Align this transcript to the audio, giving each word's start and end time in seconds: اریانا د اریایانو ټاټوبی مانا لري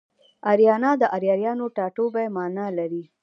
اریانا 0.51 0.91
د 1.01 1.03
اریایانو 1.15 1.65
ټاټوبی 1.75 2.27
مانا 2.35 2.65
لري 2.77 3.03